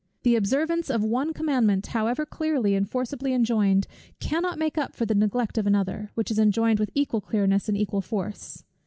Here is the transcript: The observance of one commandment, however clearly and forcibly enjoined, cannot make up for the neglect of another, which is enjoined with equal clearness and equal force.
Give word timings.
The 0.23 0.35
observance 0.35 0.89
of 0.89 1.03
one 1.03 1.31
commandment, 1.31 1.85
however 1.85 2.25
clearly 2.25 2.73
and 2.73 2.89
forcibly 2.89 3.33
enjoined, 3.35 3.85
cannot 4.19 4.57
make 4.57 4.75
up 4.75 4.95
for 4.95 5.05
the 5.05 5.13
neglect 5.13 5.59
of 5.59 5.67
another, 5.67 6.09
which 6.15 6.31
is 6.31 6.39
enjoined 6.39 6.79
with 6.79 6.89
equal 6.95 7.21
clearness 7.21 7.69
and 7.69 7.77
equal 7.77 8.01
force. 8.01 8.63